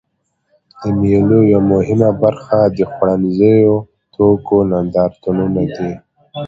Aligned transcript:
د 0.79 0.83
مېلو 0.99 1.39
یوه 1.53 1.63
مهمه 1.73 2.09
برخه 2.21 2.59
د 2.77 2.79
خوړنیزو 2.91 3.63
توکو 4.13 4.57
نندارتونونه 4.71 5.61
دي. 5.75 5.91